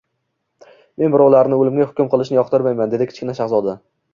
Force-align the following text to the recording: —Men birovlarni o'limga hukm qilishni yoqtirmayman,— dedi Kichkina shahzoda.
—Men 1.01 1.13
birovlarni 1.17 1.59
o'limga 1.59 1.87
hukm 1.91 2.09
qilishni 2.15 2.41
yoqtirmayman,— 2.41 2.91
dedi 2.95 3.09
Kichkina 3.13 3.41
shahzoda. 3.43 3.79